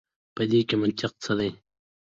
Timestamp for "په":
0.35-0.41